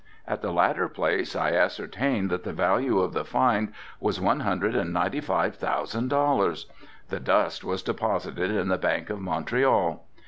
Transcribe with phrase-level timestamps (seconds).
[0.27, 4.75] At the latter place I ascertained that the value of the find was one hundred
[4.75, 6.65] and ninety five thousand dollars.
[7.09, 10.03] The dust was deposited in the Bank of Montreal.